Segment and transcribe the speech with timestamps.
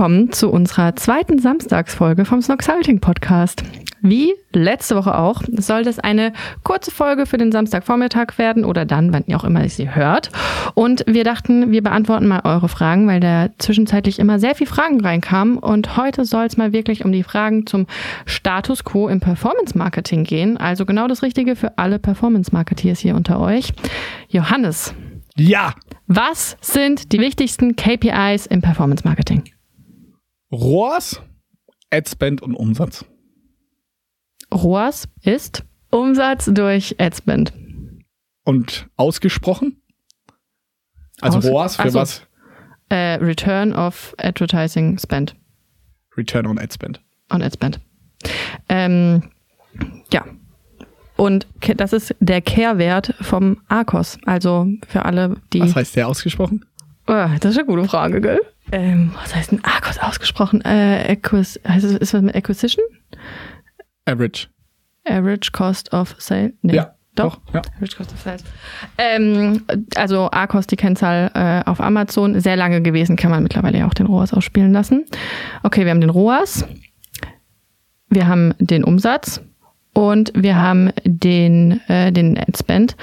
[0.00, 3.62] Willkommen zu unserer zweiten Samstagsfolge vom Snoxalting Podcast.
[4.00, 6.32] Wie letzte Woche auch, soll das eine
[6.64, 10.30] kurze Folge für den Samstagvormittag werden oder dann, wann ihr auch immer sie hört.
[10.72, 15.02] Und wir dachten, wir beantworten mal eure Fragen, weil da zwischenzeitlich immer sehr viel Fragen
[15.02, 15.58] reinkamen.
[15.58, 17.86] Und heute soll es mal wirklich um die Fragen zum
[18.24, 20.56] Status quo im Performance Marketing gehen.
[20.56, 23.74] Also genau das Richtige für alle Performance Marketeers hier unter euch.
[24.30, 24.94] Johannes.
[25.36, 25.74] Ja.
[26.06, 29.44] Was sind die wichtigsten KPIs im Performance Marketing?
[30.52, 31.20] ROAS,
[31.90, 33.04] Adspend und Umsatz.
[34.52, 37.52] ROAS ist Umsatz durch Adspend.
[38.44, 39.80] Und ausgesprochen?
[41.20, 41.98] Also Aus- ROAS für Ach so.
[42.00, 42.26] was?
[42.88, 45.36] Äh, Return of Advertising Spend
[46.16, 47.00] Return on Adspend.
[47.32, 47.78] on Adspend.
[48.68, 49.30] Ähm,
[50.12, 50.24] ja.
[51.16, 51.46] Und
[51.76, 54.18] das ist der Kehrwert vom ARCOS.
[54.24, 55.60] Also für alle, die.
[55.60, 56.64] Was heißt der ausgesprochen?
[57.06, 58.40] Oh, das ist eine gute Frage, gell?
[58.72, 60.62] Ähm, was heißt denn ARCOS ausgesprochen?
[60.62, 62.84] Äh, Acquis heißt es, ist was mit Acquisition?
[64.06, 64.48] Average.
[65.04, 66.52] Average Cost of Sale?
[66.62, 66.76] Nee.
[66.76, 66.94] Ja.
[67.16, 67.40] Doch.
[67.52, 67.60] Ja.
[67.76, 68.44] Average Cost of Sales.
[68.96, 69.64] Ähm,
[69.96, 73.94] also ARCOS, die Kennzahl äh, auf Amazon, sehr lange gewesen, kann man mittlerweile ja auch
[73.94, 75.04] den ROAS ausspielen lassen.
[75.62, 76.64] Okay, wir haben den ROAS,
[78.08, 79.40] wir haben den Umsatz
[79.92, 82.96] und wir haben den, äh, den Adspend.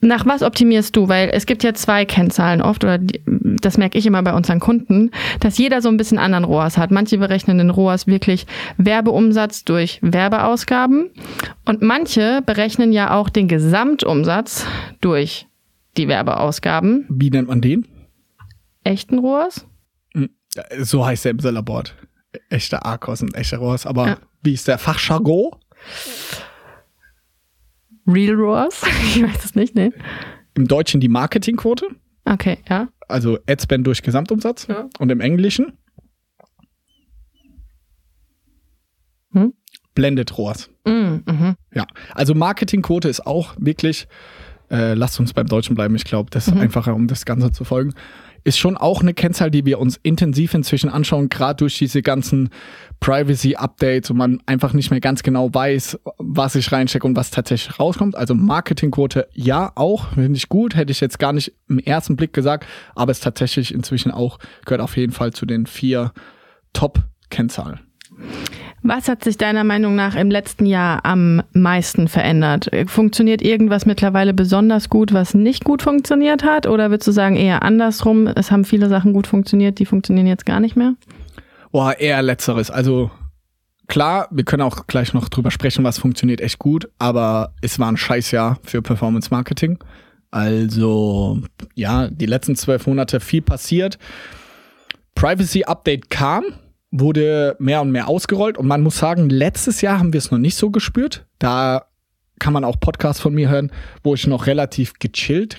[0.00, 1.08] Nach was optimierst du?
[1.08, 4.60] Weil es gibt ja zwei Kennzahlen oft, oder die, das merke ich immer bei unseren
[4.60, 6.90] Kunden, dass jeder so ein bisschen anderen ROAS hat.
[6.90, 11.10] Manche berechnen den ROAS wirklich Werbeumsatz durch Werbeausgaben
[11.64, 14.66] und manche berechnen ja auch den Gesamtumsatz
[15.00, 15.46] durch
[15.96, 17.06] die Werbeausgaben.
[17.08, 17.86] Wie nennt man den?
[18.84, 19.66] Echten ROAS?
[20.78, 21.94] So heißt der im Sellerboard.
[22.50, 23.86] Echter Arcos und echter ROAS.
[23.86, 24.16] Aber Ja.
[24.42, 25.52] wie ist der Fachjargon?
[28.06, 28.82] Real ROAS?
[29.14, 29.92] Ich weiß es nicht, ne?
[30.54, 31.86] Im Deutschen die Marketingquote.
[32.24, 32.88] Okay, ja.
[33.08, 34.66] Also Adspend durch Gesamtumsatz.
[34.66, 34.88] Ja.
[34.98, 35.78] Und im Englischen?
[39.32, 39.54] Hm?
[39.94, 40.70] Blended ROAS.
[40.84, 41.56] Mm, mhm.
[41.74, 44.08] Ja, also Marketingquote ist auch wirklich,
[44.70, 46.62] äh, lasst uns beim Deutschen bleiben, ich glaube, das ist Mhm.
[46.62, 47.92] einfacher, um das Ganze zu folgen,
[48.44, 52.50] ist schon auch eine Kennzahl, die wir uns intensiv inzwischen anschauen, gerade durch diese ganzen
[53.00, 57.80] Privacy-Updates und man einfach nicht mehr ganz genau weiß, was ich reinstecke und was tatsächlich
[57.80, 58.14] rauskommt.
[58.14, 62.32] Also Marketingquote ja auch, finde ich gut, hätte ich jetzt gar nicht im ersten Blick
[62.32, 66.12] gesagt, aber es tatsächlich inzwischen auch, gehört auf jeden Fall zu den vier
[66.72, 67.80] Top-Kennzahlen.
[68.88, 72.70] Was hat sich deiner Meinung nach im letzten Jahr am meisten verändert?
[72.86, 76.68] Funktioniert irgendwas mittlerweile besonders gut, was nicht gut funktioniert hat?
[76.68, 78.28] Oder würdest du sagen eher andersrum?
[78.28, 80.94] Es haben viele Sachen gut funktioniert, die funktionieren jetzt gar nicht mehr?
[81.72, 82.70] Boah, eher letzteres.
[82.70, 83.10] Also
[83.88, 87.90] klar, wir können auch gleich noch drüber sprechen, was funktioniert echt gut, aber es war
[87.90, 89.78] ein Scheißjahr für Performance Marketing.
[90.30, 91.40] Also
[91.74, 93.98] ja, die letzten zwölf Monate viel passiert.
[95.16, 96.44] Privacy Update kam,
[96.90, 100.38] wurde mehr und mehr ausgerollt und man muss sagen, letztes Jahr haben wir es noch
[100.38, 101.26] nicht so gespürt.
[101.38, 101.86] Da
[102.38, 105.58] kann man auch Podcasts von mir hören, wo ich noch relativ gechillt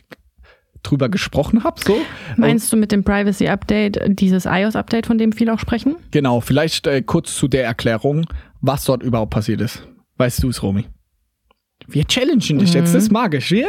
[0.83, 1.81] drüber gesprochen habe.
[1.81, 1.97] So.
[2.38, 5.95] Meinst du mit dem Privacy Update dieses iOS Update, von dem viele auch sprechen?
[6.11, 8.25] Genau, vielleicht äh, kurz zu der Erklärung,
[8.61, 9.88] was dort überhaupt passiert ist.
[10.17, 10.85] Weißt du es, Romy?
[11.88, 13.51] Wir challengen dich jetzt, das ist magisch.
[13.51, 13.67] Yeah.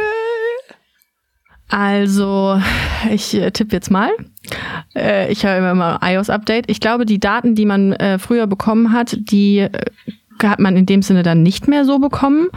[1.69, 2.59] Also,
[3.11, 4.09] ich äh, tippe jetzt mal.
[4.95, 6.69] Äh, ich höre immer mal iOS-Update.
[6.69, 9.67] Ich glaube, die Daten, die man äh, früher bekommen hat, die
[10.41, 12.47] hat man in dem Sinne dann nicht mehr so bekommen.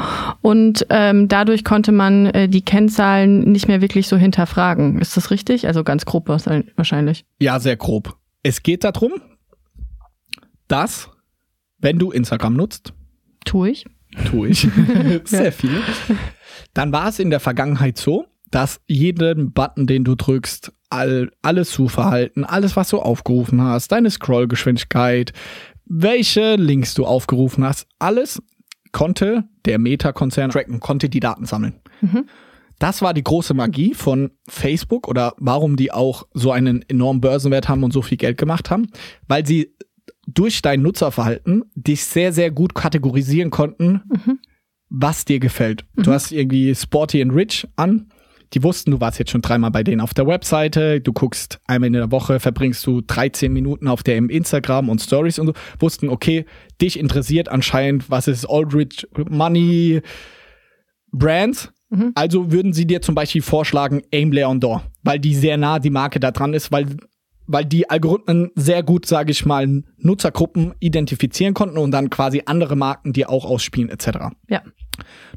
[0.41, 5.01] Und ähm, dadurch konnte man äh, die Kennzahlen nicht mehr wirklich so hinterfragen.
[5.01, 5.67] Ist das richtig?
[5.67, 7.25] Also ganz grob wahrscheinlich.
[7.41, 8.17] Ja, sehr grob.
[8.43, 9.13] Es geht darum,
[10.69, 11.11] dass,
[11.79, 12.93] wenn du Instagram nutzt,
[13.45, 13.87] Tue ich.
[14.31, 14.69] tue ich
[15.25, 15.81] sehr viel,
[16.75, 21.73] dann war es in der Vergangenheit so, dass jeden Button, den du drückst, all, alles
[21.73, 25.33] Suchverhalten, alles, was du aufgerufen hast, deine Scrollgeschwindigkeit,
[25.87, 28.41] welche Links du aufgerufen hast, alles
[28.93, 31.81] konnte der Meta-Konzern tracken, konnte die Daten sammeln.
[32.03, 32.27] Mhm.
[32.79, 37.69] Das war die große Magie von Facebook oder warum die auch so einen enormen Börsenwert
[37.69, 38.89] haben und so viel Geld gemacht haben,
[39.29, 39.75] weil sie
[40.27, 44.03] durch dein Nutzerverhalten dich sehr, sehr gut kategorisieren konnten,
[44.89, 45.85] was dir gefällt.
[45.97, 48.09] Du hast irgendwie Sporty and Rich an.
[48.55, 51.87] Die wussten, du warst jetzt schon dreimal bei denen auf der Webseite, du guckst einmal
[51.87, 55.53] in der Woche, verbringst du 13 Minuten auf der im Instagram und Stories und so,
[55.79, 56.45] wussten, okay,
[56.81, 60.03] dich interessiert anscheinend, was ist Aldrich Money
[61.13, 61.73] Brands.
[62.15, 65.91] Also würden sie dir zum Beispiel vorschlagen, Aim Leon Door, weil die sehr nah die
[65.91, 66.87] Marke da dran ist, weil
[67.47, 72.77] weil die Algorithmen sehr gut, sage ich mal, Nutzergruppen identifizieren konnten und dann quasi andere
[72.77, 74.35] Marken, die auch ausspielen etc.
[74.49, 74.63] Ja.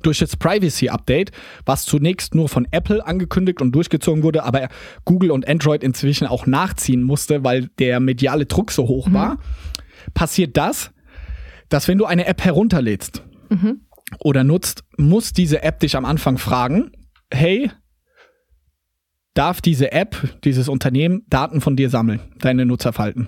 [0.01, 1.31] Durch das Privacy Update,
[1.65, 4.67] was zunächst nur von Apple angekündigt und durchgezogen wurde, aber
[5.05, 9.37] Google und Android inzwischen auch nachziehen musste, weil der mediale Druck so hoch war,
[10.13, 10.91] passiert das,
[11.69, 13.23] dass wenn du eine App herunterlädst
[14.19, 16.91] oder nutzt, muss diese App dich am Anfang fragen,
[17.31, 17.71] hey,
[19.35, 23.27] darf diese App, dieses Unternehmen Daten von dir sammeln, deine Nutzerverhalten.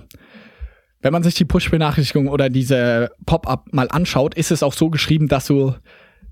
[1.02, 5.28] Wenn man sich die Push-Benachrichtigung oder diese Pop-up mal anschaut, ist es auch so geschrieben,
[5.28, 5.76] dass du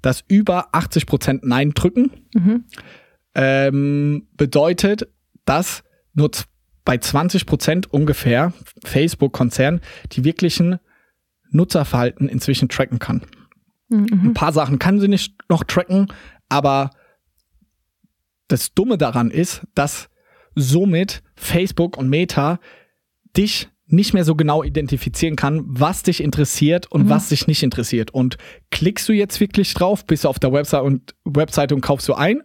[0.06, 2.12] dass über 80% Nein drücken.
[3.34, 5.08] Ähm, bedeutet,
[5.46, 5.84] dass
[6.14, 6.30] nur
[6.86, 9.82] bei 20% ungefähr Facebook-Konzern
[10.12, 10.80] die wirklichen
[11.50, 13.24] Nutzerverhalten inzwischen tracken kann.
[13.90, 16.08] Ein paar Sachen kann sie nicht noch tracken,
[16.50, 16.92] aber
[18.48, 20.10] das Dumme daran ist, dass
[20.56, 22.60] somit Facebook und Meta
[23.36, 28.12] dich nicht mehr so genau identifizieren kann, was dich interessiert und was dich nicht interessiert.
[28.12, 28.38] Und
[28.72, 32.16] klickst du jetzt wirklich drauf, bist du auf der Website und Webseite und kaufst du
[32.16, 32.42] ein?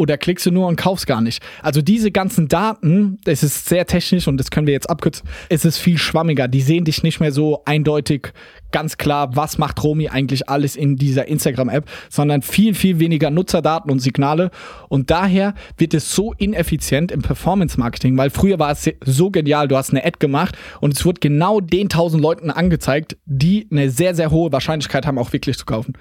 [0.00, 1.42] Oder klickst du nur und kaufst gar nicht?
[1.60, 5.64] Also diese ganzen Daten, das ist sehr technisch und das können wir jetzt abkürzen, es
[5.64, 6.46] ist viel schwammiger.
[6.46, 8.32] Die sehen dich nicht mehr so eindeutig
[8.70, 13.90] ganz klar, was macht Romy eigentlich alles in dieser Instagram-App, sondern viel, viel weniger Nutzerdaten
[13.90, 14.52] und Signale.
[14.88, 19.76] Und daher wird es so ineffizient im Performance-Marketing, weil früher war es so genial, du
[19.76, 24.14] hast eine Ad gemacht und es wird genau den tausend Leuten angezeigt, die eine sehr,
[24.14, 25.94] sehr hohe Wahrscheinlichkeit haben, auch wirklich zu kaufen.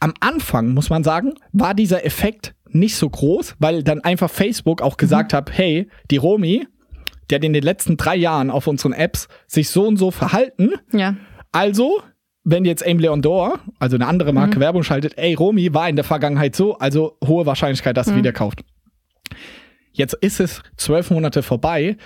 [0.00, 4.82] Am Anfang, muss man sagen, war dieser Effekt nicht so groß, weil dann einfach Facebook
[4.82, 6.66] auch gesagt hat, hey, die Romy,
[7.30, 10.72] die hat in den letzten drei Jahren auf unseren Apps sich so und so verhalten,
[10.92, 11.16] Ja.
[11.52, 12.02] also,
[12.44, 15.96] wenn jetzt Aim Leon Dor, also eine andere Marke, Werbung schaltet, ey, Romy war in
[15.96, 18.62] der Vergangenheit so, also hohe Wahrscheinlichkeit, dass sie wieder kauft.
[19.92, 21.96] Jetzt ist es zwölf Monate vorbei.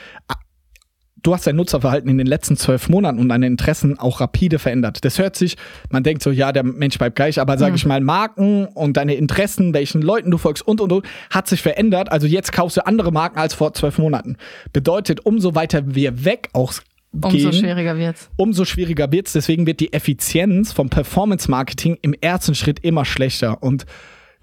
[1.22, 5.04] Du hast dein Nutzerverhalten in den letzten zwölf Monaten und deine Interessen auch rapide verändert.
[5.04, 5.56] Das hört sich,
[5.90, 9.14] man denkt so, ja, der Mensch bleibt gleich, aber sag ich mal, Marken und deine
[9.14, 12.12] Interessen, welchen Leuten du folgst und und und, hat sich verändert.
[12.12, 14.36] Also jetzt kaufst du andere Marken als vor zwölf Monaten.
[14.72, 16.72] Bedeutet, umso weiter wir weg auch
[17.10, 18.30] Umso gehen, schwieriger wird's.
[18.36, 19.32] umso schwieriger wird's.
[19.32, 23.62] Deswegen wird die Effizienz vom Performance-Marketing im ersten Schritt immer schlechter.
[23.62, 23.86] Und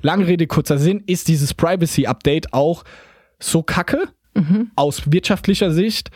[0.01, 2.83] lange Rede, kurzer Sinn, ist dieses Privacy-Update auch
[3.39, 4.10] so kacke
[4.75, 6.10] aus wirtschaftlicher Sicht.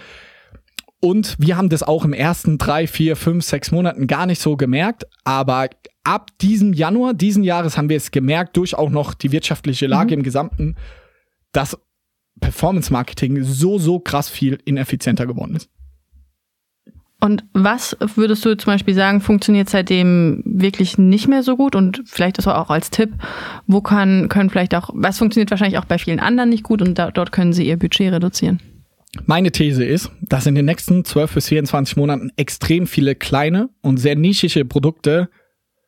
[1.01, 4.57] Und wir haben das auch im ersten drei, vier, fünf, sechs Monaten gar nicht so
[4.57, 5.05] gemerkt.
[5.23, 5.69] Aber
[6.03, 10.13] ab diesem Januar diesen Jahres haben wir es gemerkt, durch auch noch die wirtschaftliche Lage
[10.13, 10.75] im Gesamten,
[11.51, 11.77] dass
[12.41, 15.69] Performance-Marketing so, so krass viel ineffizienter geworden ist.
[17.21, 21.75] Und was würdest du zum Beispiel sagen, funktioniert seitdem wirklich nicht mehr so gut?
[21.75, 23.13] Und vielleicht das auch als Tipp,
[23.67, 26.97] wo kann, können vielleicht auch, was funktioniert wahrscheinlich auch bei vielen anderen nicht gut und
[26.97, 28.61] da, dort können sie ihr Budget reduzieren?
[29.25, 33.97] Meine These ist, dass in den nächsten 12 bis 24 Monaten extrem viele kleine und
[33.97, 35.29] sehr nischige Produkte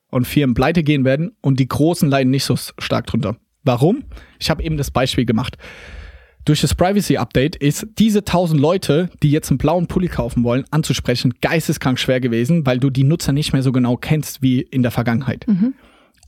[0.10, 3.38] und Firmen pleite gehen werden und die großen leiden nicht so stark drunter.
[3.64, 4.04] Warum?
[4.40, 5.58] Ich habe eben das Beispiel gemacht.
[6.46, 10.66] Durch das Privacy Update ist diese 1000 Leute, die jetzt einen blauen Pulli kaufen wollen,
[10.72, 14.82] anzusprechen, geisteskrank schwer gewesen, weil du die Nutzer nicht mehr so genau kennst wie in
[14.82, 15.46] der Vergangenheit.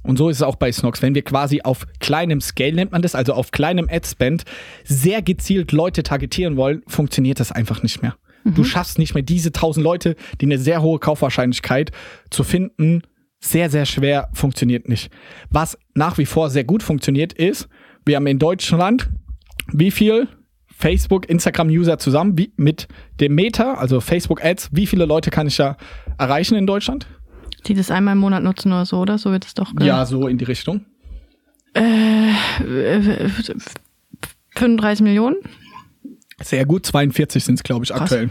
[0.03, 1.01] Und so ist es auch bei Snox.
[1.01, 4.43] Wenn wir quasi auf kleinem Scale nennt man das, also auf kleinem Ad-Spend,
[4.83, 8.15] sehr gezielt Leute targetieren wollen, funktioniert das einfach nicht mehr.
[8.45, 11.91] Du schaffst nicht mehr diese 1000 Leute, die eine sehr hohe Kaufwahrscheinlichkeit
[12.29, 13.03] zu finden,
[13.39, 15.11] sehr, sehr schwer funktioniert nicht.
[15.49, 17.67] Was nach wie vor sehr gut funktioniert ist,
[18.05, 19.09] wir haben in Deutschland
[19.71, 20.27] wie viel
[20.67, 22.87] Facebook, Instagram-User zusammen wie, mit
[23.19, 25.77] dem Meta, also Facebook-Ads, wie viele Leute kann ich da
[26.17, 27.07] erreichen in Deutschland?
[27.67, 29.17] Die das einmal im Monat nutzen oder so, oder?
[29.17, 29.73] So wird es doch.
[29.75, 30.85] ge- Ja, so in die Richtung.
[31.73, 32.33] Äh,
[34.55, 35.37] 35 Millionen?
[36.41, 38.29] Sehr gut, 42 sind es, glaube ich, aktuell.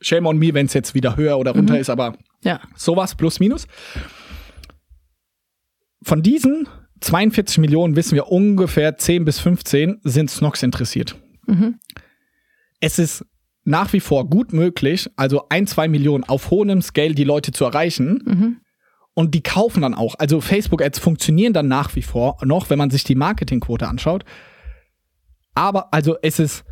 [0.00, 2.60] Shame on me, wenn es jetzt wieder höher oder runter ist, aber Ja.
[2.76, 3.66] sowas plus minus.
[6.02, 6.68] Von diesen
[7.00, 11.16] 42 Millionen wissen wir ungefähr 10 bis 15 sind Snox interessiert.
[12.80, 13.24] Es ist
[13.70, 17.64] nach wie vor gut möglich, also ein, zwei Millionen auf hohem Scale die Leute zu
[17.64, 18.22] erreichen.
[19.14, 20.14] Und die kaufen dann auch.
[20.18, 24.24] Also Facebook-Ads funktionieren dann nach wie vor noch, wenn man sich die Marketingquote anschaut.
[25.54, 26.64] Aber also es ist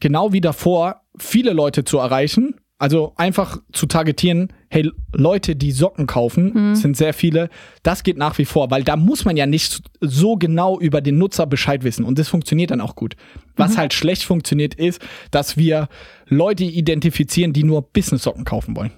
[0.00, 2.54] genau wie davor, viele Leute zu erreichen.
[2.80, 7.50] Also einfach zu targetieren, hey, Leute, die Socken kaufen, sind sehr viele.
[7.82, 11.18] Das geht nach wie vor, weil da muss man ja nicht so genau über den
[11.18, 12.06] Nutzer Bescheid wissen.
[12.06, 13.16] Und das funktioniert dann auch gut.
[13.56, 15.88] Was halt schlecht funktioniert, ist, dass wir
[16.26, 18.92] Leute identifizieren, die nur Business-Socken kaufen wollen.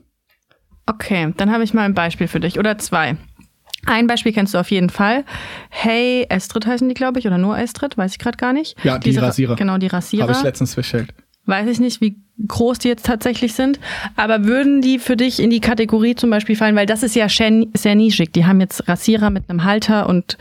[0.87, 3.17] Okay, dann habe ich mal ein Beispiel für dich oder zwei.
[3.87, 5.25] Ein Beispiel kennst du auf jeden Fall.
[5.71, 8.77] Hey, Estrid heißen die, glaube ich, oder nur Estrid, weiß ich gerade gar nicht.
[8.85, 9.57] Ja, die Diese Ra- Rasierer.
[9.57, 10.23] Genau, die Rasierer.
[10.29, 11.13] Habe ich letztens bestellt.
[11.45, 13.81] Weiß ich nicht, wie groß die jetzt tatsächlich sind.
[14.17, 16.77] Aber würden die für dich in die Kategorie zum Beispiel fallen?
[16.77, 18.33] Weil das ist ja sehr nischig.
[18.33, 20.39] Die haben jetzt Rasierer mit einem Halter und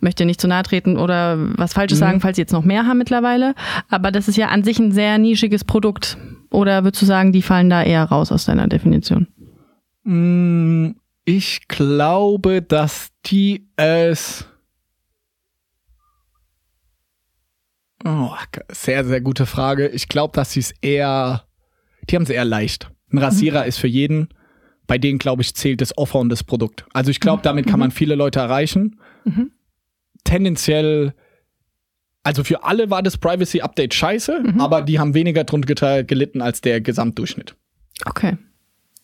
[0.00, 2.04] möchte nicht zu nahe treten oder was Falsches mhm.
[2.04, 3.54] sagen, falls sie jetzt noch mehr haben mittlerweile.
[3.88, 6.18] Aber das ist ja an sich ein sehr nischiges Produkt.
[6.50, 9.26] Oder würdest du sagen, die fallen da eher raus aus deiner Definition?
[10.04, 10.90] Mm,
[11.24, 14.46] ich glaube, dass die es
[18.04, 18.32] Oh,
[18.70, 19.88] sehr, sehr gute Frage.
[19.88, 21.44] Ich glaube, dass sie es eher,
[22.08, 22.90] die haben es eher leicht.
[23.12, 23.68] Ein Rasierer mhm.
[23.68, 24.28] ist für jeden.
[24.86, 26.84] Bei denen, glaube ich, zählt das Offer und das Produkt.
[26.92, 27.44] Also ich glaube, mhm.
[27.44, 27.92] damit kann man mhm.
[27.92, 28.98] viele Leute erreichen.
[29.24, 29.52] Mhm.
[30.24, 31.14] Tendenziell,
[32.24, 34.60] also für alle war das Privacy Update scheiße, mhm.
[34.60, 37.54] aber die haben weniger drunter gelitten als der Gesamtdurchschnitt.
[38.04, 38.36] Okay.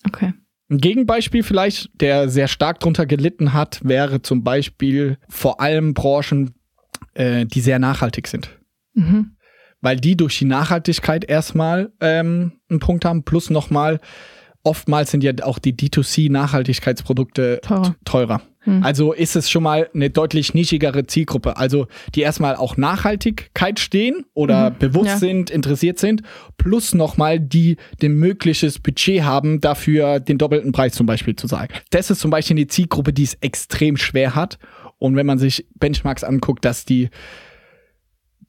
[0.06, 0.32] Okay.
[0.70, 6.54] Ein Gegenbeispiel vielleicht, der sehr stark drunter gelitten hat, wäre zum Beispiel vor allem Branchen,
[7.14, 8.57] äh, die sehr nachhaltig sind.
[8.98, 9.36] Mhm.
[9.80, 14.00] Weil die durch die Nachhaltigkeit erstmal ähm, einen Punkt haben, plus nochmal,
[14.64, 17.94] oftmals sind ja auch die D2C-Nachhaltigkeitsprodukte teurer.
[18.04, 18.42] teurer.
[18.68, 18.82] Mhm.
[18.82, 21.56] Also ist es schon mal eine deutlich nischigere Zielgruppe.
[21.56, 24.78] Also die erstmal auch Nachhaltigkeit stehen oder mhm.
[24.78, 25.16] bewusst ja.
[25.18, 26.22] sind, interessiert sind,
[26.58, 31.72] plus nochmal die ein mögliches Budget haben, dafür den doppelten Preis zum Beispiel zu sagen.
[31.90, 34.58] Das ist zum Beispiel eine Zielgruppe, die es extrem schwer hat.
[34.98, 37.08] Und wenn man sich Benchmarks anguckt, dass die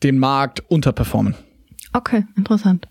[0.03, 1.36] den Markt unterperformen.
[1.94, 2.88] Okay, interessant.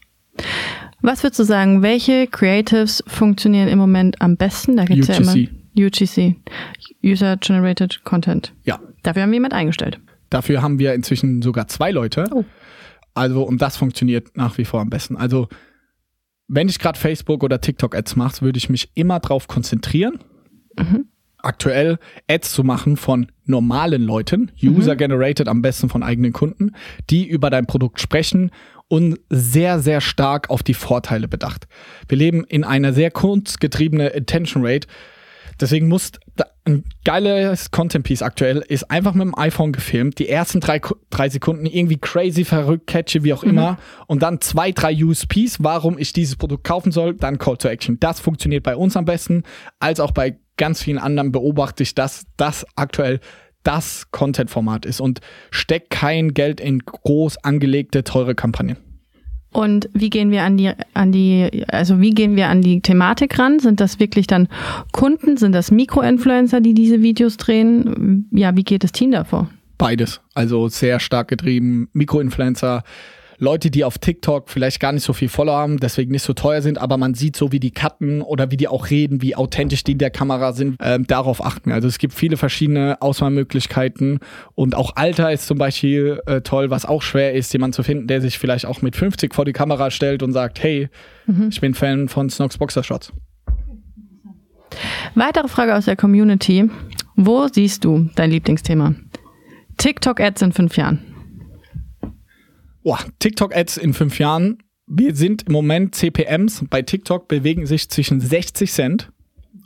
[1.00, 4.76] Was würdest du sagen, welche Creatives funktionieren im Moment am besten?
[4.76, 5.18] Da gibt's UGC.
[5.18, 6.36] ja immer UGC,
[7.04, 8.52] User Generated Content.
[8.64, 8.80] Ja.
[9.02, 10.00] Dafür haben wir jemand eingestellt.
[10.28, 12.24] Dafür haben wir inzwischen sogar zwei Leute.
[12.32, 12.44] Oh.
[13.14, 15.16] Also, und das funktioniert nach wie vor am besten.
[15.16, 15.48] Also,
[16.48, 20.18] wenn ich gerade Facebook oder TikTok Ads mache, würde ich mich immer darauf konzentrieren.
[20.78, 21.06] Mhm
[21.38, 26.73] aktuell Ads zu machen von normalen Leuten, user-generated am besten von eigenen Kunden,
[27.11, 28.50] die über dein Produkt sprechen
[28.88, 31.66] und sehr, sehr stark auf die Vorteile bedacht.
[32.09, 34.88] Wir leben in einer sehr kunstgetriebene Attention Rate.
[35.61, 36.12] Deswegen muss
[36.64, 40.80] ein geiles Content Piece aktuell ist einfach mit dem iPhone gefilmt, die ersten drei,
[41.11, 43.50] drei Sekunden irgendwie crazy, verrückt, catchy, wie auch mhm.
[43.50, 47.68] immer, und dann zwei, drei USPs, warum ich dieses Produkt kaufen soll, dann Call to
[47.68, 47.99] Action.
[47.99, 49.42] Das funktioniert bei uns am besten,
[49.80, 53.20] als auch bei ganz vielen anderen beobachte ich, dass das aktuell
[53.62, 58.76] das Content-Format ist und steckt kein Geld in groß angelegte, teure Kampagnen.
[59.50, 63.38] Und wie gehen wir an die, an die, also wie gehen wir an die Thematik
[63.38, 63.58] ran?
[63.58, 64.48] Sind das wirklich dann
[64.92, 65.38] Kunden?
[65.38, 68.28] Sind das Mikroinfluencer, die diese Videos drehen?
[68.30, 69.48] Ja, wie geht das Team davor?
[69.78, 70.20] Beides.
[70.34, 71.88] Also sehr stark getrieben.
[71.92, 72.82] Mikroinfluencer,
[73.38, 76.61] Leute, die auf TikTok vielleicht gar nicht so viel Follower haben, deswegen nicht so teuer
[76.61, 79.85] sind, aber man sieht so, wie die cutten oder wie die auch reden, wie authentisch
[79.85, 81.71] die in der Kamera sind, ähm, darauf achten.
[81.71, 84.18] Also es gibt viele verschiedene Auswahlmöglichkeiten
[84.54, 88.09] und auch Alter ist zum Beispiel äh, toll, was auch schwer ist, jemand zu finden,
[88.09, 90.88] der sich vielleicht auch mit 50 vor die Kamera stellt und sagt, hey,
[91.26, 91.49] mhm.
[91.50, 93.12] ich bin Fan von Snox Boxershots.
[95.14, 96.68] Weitere Frage aus der Community.
[97.14, 98.95] Wo siehst du dein Lieblingsthema?
[99.76, 101.07] TikTok-Ads in fünf Jahren
[102.88, 104.62] boah, TikTok-Ads in fünf Jahren.
[104.87, 109.12] Wir sind im Moment CPMs bei TikTok bewegen sich zwischen 60 Cent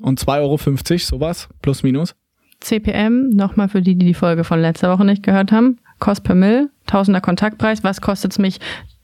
[0.00, 2.16] und 2,50 Euro, sowas, plus minus.
[2.58, 5.78] CPM, nochmal für die, die die Folge von letzter Woche nicht gehört haben.
[6.00, 7.84] Kost per Mill, Tausender Kontaktpreis.
[7.84, 8.58] Was kostet es mich,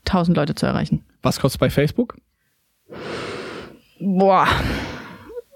[0.07, 1.05] 1000 Leute zu erreichen?
[1.23, 2.17] Was kostet bei Facebook?
[4.01, 4.49] Boah.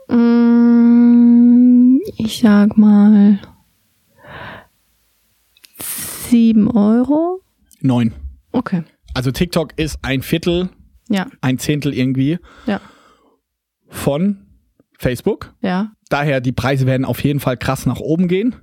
[0.07, 3.41] Mm, ich sag mal
[5.81, 7.41] 7 Euro.
[7.81, 8.22] 9.
[8.53, 8.85] Okay.
[9.15, 10.71] Also TikTok ist ein Viertel,
[11.09, 11.27] ja.
[11.41, 12.81] ein Zehntel irgendwie ja.
[13.89, 14.47] von
[14.99, 15.55] Facebook.
[15.61, 15.93] Ja.
[16.09, 18.57] Daher die Preise werden auf jeden Fall krass nach oben gehen.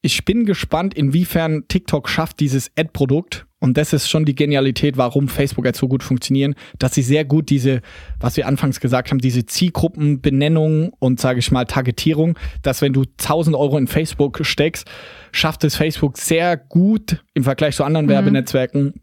[0.00, 3.46] Ich bin gespannt, inwiefern TikTok schafft, dieses Ad-Produkt.
[3.60, 7.50] Und das ist schon die Genialität, warum Facebook-Ads so gut funktionieren, dass sie sehr gut
[7.50, 7.80] diese,
[8.20, 13.02] was wir anfangs gesagt haben, diese Zielgruppenbenennung und sage ich mal Targetierung, dass wenn du
[13.02, 14.88] 1000 Euro in Facebook steckst,
[15.32, 18.10] schafft es Facebook sehr gut im Vergleich zu anderen mhm.
[18.10, 18.94] Werbenetzwerken,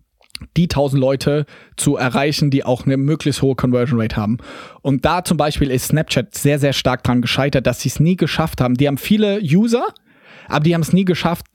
[0.56, 1.46] die 1000 Leute
[1.76, 4.38] zu erreichen, die auch eine möglichst hohe Conversion Rate haben.
[4.82, 8.16] Und da zum Beispiel ist Snapchat sehr, sehr stark dran gescheitert, dass sie es nie
[8.16, 8.76] geschafft haben.
[8.76, 9.86] Die haben viele User,
[10.48, 11.46] aber die haben es nie geschafft,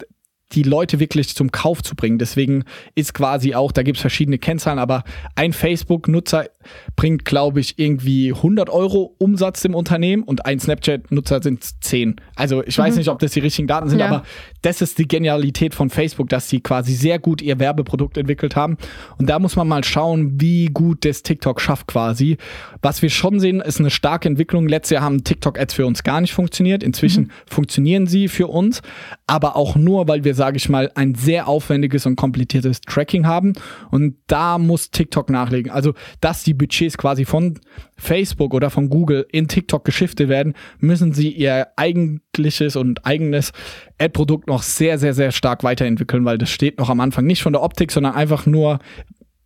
[0.52, 2.18] die Leute wirklich zum Kauf zu bringen.
[2.18, 2.64] Deswegen
[2.94, 5.04] ist quasi auch, da gibt es verschiedene Kennzahlen, aber
[5.36, 6.48] ein Facebook-Nutzer
[6.96, 12.16] bringt, glaube ich, irgendwie 100 Euro Umsatz dem Unternehmen und ein Snapchat-Nutzer sind 10.
[12.34, 12.82] Also ich mhm.
[12.82, 14.08] weiß nicht, ob das die richtigen Daten sind, ja.
[14.08, 14.22] aber
[14.62, 18.76] das ist die Genialität von Facebook, dass sie quasi sehr gut ihr Werbeprodukt entwickelt haben.
[19.18, 22.38] Und da muss man mal schauen, wie gut das TikTok schafft quasi.
[22.82, 24.68] Was wir schon sehen, ist eine starke Entwicklung.
[24.68, 26.82] Letztes Jahr haben TikTok-Ads für uns gar nicht funktioniert.
[26.82, 27.30] Inzwischen mhm.
[27.46, 28.82] funktionieren sie für uns,
[29.26, 33.52] aber auch nur, weil wir sage ich mal, ein sehr aufwendiges und kompliziertes Tracking haben.
[33.90, 35.70] Und da muss TikTok nachlegen.
[35.70, 35.92] Also,
[36.22, 37.60] dass die Budgets quasi von
[37.98, 43.52] Facebook oder von Google in TikTok geschiftet werden, müssen sie ihr eigentliches und eigenes
[43.98, 47.52] Ad-Produkt noch sehr, sehr, sehr stark weiterentwickeln, weil das steht noch am Anfang nicht von
[47.52, 48.78] der Optik, sondern einfach nur,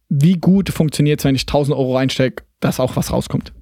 [0.09, 3.53] wie gut funktioniert es, wenn ich 1000 Euro reinstecke, dass auch was rauskommt.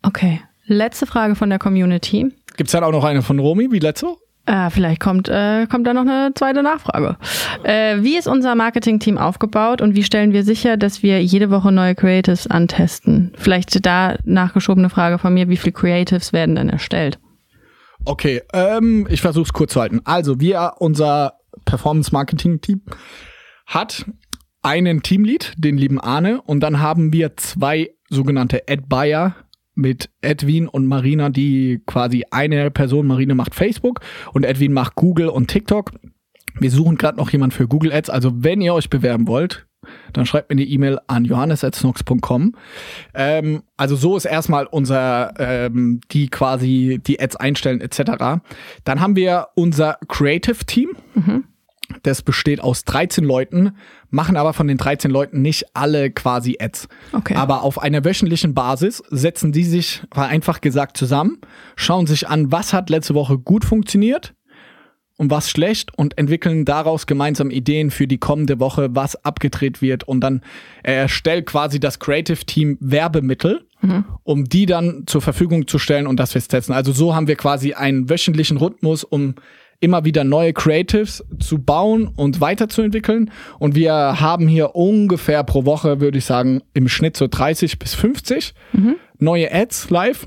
[0.00, 0.40] Okay.
[0.64, 2.32] Letzte Frage von der Community.
[2.56, 4.06] Gibt es dann auch noch eine von Romy, wie letzte
[4.44, 7.16] Äh, vielleicht kommt, äh, kommt da noch eine zweite Nachfrage.
[7.62, 11.70] Äh, wie ist unser Marketing-Team aufgebaut und wie stellen wir sicher, dass wir jede Woche
[11.70, 13.32] neue Creatives antesten?
[13.36, 17.20] Vielleicht da nachgeschobene Frage von mir, wie viele Creatives werden denn erstellt?
[18.04, 20.00] Okay, ähm, ich versuche es kurz zu halten.
[20.04, 21.34] Also, wir, unser
[21.64, 22.82] Performance-Marketing-Team
[23.66, 24.06] hat
[24.62, 29.36] einen Teamlead, den lieben Arne, und dann haben wir zwei sogenannte Ad-Buyer,
[29.74, 34.00] mit Edwin und Marina, die quasi eine Person, Marina macht Facebook
[34.32, 35.92] und Edwin macht Google und TikTok.
[36.58, 38.10] Wir suchen gerade noch jemand für Google Ads.
[38.10, 39.66] Also wenn ihr euch bewerben wollt,
[40.12, 42.54] dann schreibt mir eine E-Mail an johannes.snox.com.
[43.14, 48.42] Ähm, also so ist erstmal unser, ähm, die quasi die Ads einstellen etc.
[48.84, 50.90] Dann haben wir unser Creative Team.
[51.14, 51.44] Mhm.
[52.02, 53.76] Das besteht aus 13 Leuten,
[54.12, 56.86] machen aber von den 13 Leuten nicht alle quasi Ads.
[57.12, 57.34] Okay.
[57.34, 61.40] Aber auf einer wöchentlichen Basis setzen die sich einfach gesagt zusammen,
[61.74, 64.34] schauen sich an, was hat letzte Woche gut funktioniert
[65.16, 70.04] und was schlecht und entwickeln daraus gemeinsam Ideen für die kommende Woche, was abgedreht wird
[70.04, 70.42] und dann
[70.82, 74.04] erstellt quasi das Creative Team Werbemittel, mhm.
[74.24, 76.74] um die dann zur Verfügung zu stellen und das testen.
[76.74, 79.36] Also so haben wir quasi einen wöchentlichen Rhythmus, um
[79.82, 83.30] immer wieder neue Creatives zu bauen und weiterzuentwickeln.
[83.58, 87.94] Und wir haben hier ungefähr pro Woche, würde ich sagen, im Schnitt so 30 bis
[87.94, 88.94] 50 mhm.
[89.18, 90.24] neue Ads live.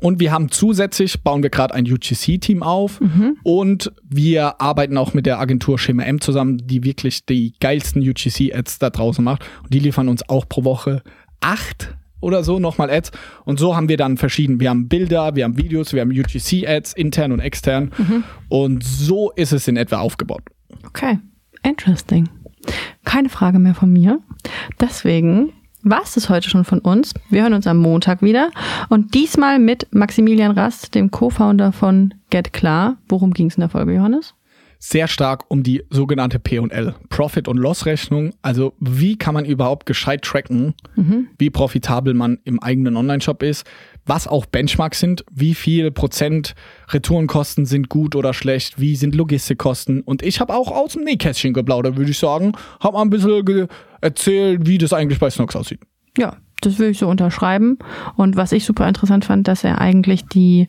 [0.00, 3.38] Und wir haben zusätzlich, bauen wir gerade ein UGC-Team auf mhm.
[3.42, 8.80] und wir arbeiten auch mit der Agentur Schema M zusammen, die wirklich die geilsten UGC-Ads
[8.80, 9.46] da draußen macht.
[9.62, 11.02] Und die liefern uns auch pro Woche
[11.40, 13.12] acht oder so nochmal Ads.
[13.44, 14.58] Und so haben wir dann verschieden.
[14.58, 17.92] Wir haben Bilder, wir haben Videos, wir haben UGC-Ads, intern und extern.
[17.96, 18.24] Mhm.
[18.48, 20.42] Und so ist es in etwa aufgebaut.
[20.86, 21.18] Okay,
[21.62, 22.28] interesting.
[23.04, 24.20] Keine Frage mehr von mir.
[24.80, 27.12] Deswegen war es das heute schon von uns.
[27.28, 28.50] Wir hören uns am Montag wieder.
[28.88, 32.96] Und diesmal mit Maximilian Rast, dem Co-Founder von GetKlar.
[33.08, 34.34] Worum ging es in der Folge, Johannes?
[34.86, 38.34] Sehr stark um die sogenannte P&L, Profit- und Loss-Rechnung.
[38.42, 41.28] Also wie kann man überhaupt gescheit tracken, mhm.
[41.38, 43.66] wie profitabel man im eigenen Online-Shop ist,
[44.04, 46.54] was auch Benchmarks sind, wie viel Prozent
[46.90, 50.02] Retourenkosten sind gut oder schlecht, wie sind Logistikkosten.
[50.02, 52.52] Und ich habe auch aus dem Nähkästchen geplaudert, würde ich sagen.
[52.78, 53.68] Habe mal ein bisschen
[54.02, 55.80] erzählt, wie das eigentlich bei Snox aussieht.
[56.18, 57.78] Ja, das will ich so unterschreiben.
[58.16, 60.68] Und was ich super interessant fand, dass er eigentlich die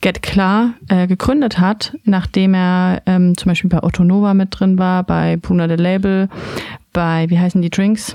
[0.00, 4.78] Get Klar äh, gegründet hat, nachdem er ähm, zum Beispiel bei Otto Nova mit drin
[4.78, 6.28] war, bei Puna de Label,
[6.92, 8.14] bei, wie heißen die Drinks?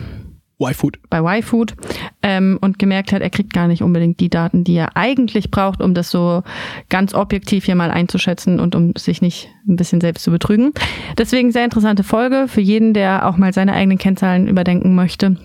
[0.61, 0.99] Y-Food.
[1.09, 1.75] Bei Y-Food.
[2.21, 5.81] Ähm, und gemerkt hat, er kriegt gar nicht unbedingt die Daten, die er eigentlich braucht,
[5.81, 6.43] um das so
[6.89, 10.73] ganz objektiv hier mal einzuschätzen und um sich nicht ein bisschen selbst zu betrügen.
[11.17, 15.37] Deswegen sehr interessante Folge für jeden, der auch mal seine eigenen Kennzahlen überdenken möchte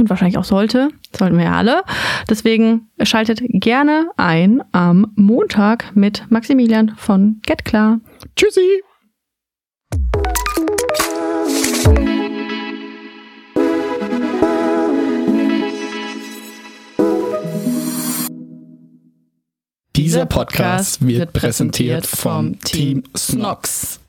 [0.00, 0.88] und wahrscheinlich auch sollte.
[1.16, 1.82] sollten wir ja alle.
[2.28, 8.00] Deswegen schaltet gerne ein am Montag mit Maximilian von GetKlar.
[8.34, 8.82] Tschüssi!
[19.96, 24.00] Dieser Podcast wird präsentiert vom Team Snox.